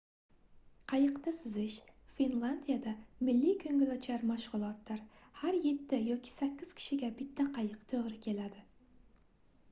qayiqda 0.91 1.31
suzish 1.39 1.73
finlandiyada 2.19 2.93
milliy 3.27 3.53
koʻngilochar 3.63 4.23
mashgʻulotdir 4.31 5.03
har 5.43 5.59
yetti 5.67 5.99
yoki 6.05 6.33
sakkiz 6.37 6.73
kishiga 6.79 7.11
bitta 7.19 7.45
qayiq 7.59 7.77
toʻgʻri 7.93 8.17
keladi 8.27 8.65